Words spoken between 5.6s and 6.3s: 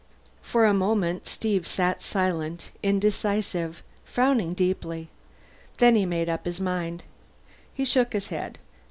Then he made